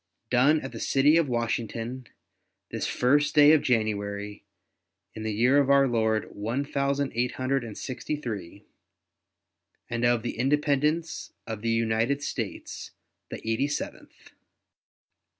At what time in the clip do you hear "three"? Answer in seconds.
8.15-8.65